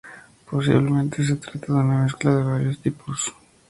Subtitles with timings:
[0.49, 3.45] Posiblemente se trata de una mezcla de varios tipos textuales.